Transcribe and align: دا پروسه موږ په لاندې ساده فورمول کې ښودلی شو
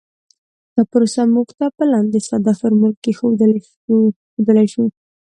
دا 0.75 0.83
پروسه 0.91 1.21
موږ 1.35 1.47
په 1.77 1.83
لاندې 1.93 2.19
ساده 2.27 2.53
فورمول 2.59 2.93
کې 3.03 3.11
ښودلی 3.17 4.67
شو 4.73 4.83